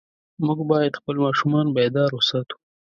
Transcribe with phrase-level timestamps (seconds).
[0.45, 2.55] موږ باید خپل ماشومان بیدار وساتو.